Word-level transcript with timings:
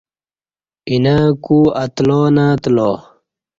اینہ 0.89 1.15
کو 1.45 1.57
اتلا 1.83 2.21
نہ 2.35 2.45
اتلا۔ 2.53 2.89